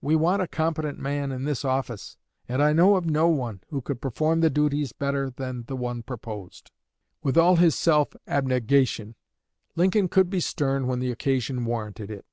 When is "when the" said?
10.88-11.12